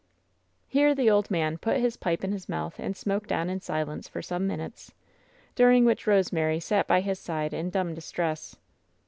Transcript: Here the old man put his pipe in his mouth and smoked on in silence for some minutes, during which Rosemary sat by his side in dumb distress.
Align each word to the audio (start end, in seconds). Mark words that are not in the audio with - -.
Here 0.67 0.95
the 0.95 1.11
old 1.11 1.29
man 1.29 1.59
put 1.59 1.77
his 1.77 1.95
pipe 1.95 2.23
in 2.23 2.31
his 2.31 2.49
mouth 2.49 2.79
and 2.79 2.97
smoked 2.97 3.31
on 3.31 3.51
in 3.51 3.61
silence 3.61 4.07
for 4.07 4.19
some 4.23 4.47
minutes, 4.47 4.91
during 5.53 5.85
which 5.85 6.07
Rosemary 6.07 6.59
sat 6.59 6.87
by 6.87 7.01
his 7.01 7.19
side 7.19 7.53
in 7.53 7.69
dumb 7.69 7.93
distress. 7.93 8.55